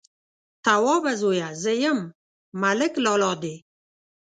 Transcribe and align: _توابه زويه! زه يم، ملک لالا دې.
_توابه 0.65 1.11
زويه! 1.21 1.49
زه 1.63 1.73
يم، 1.85 1.99
ملک 2.61 2.93
لالا 3.05 3.31
دې. 3.41 3.55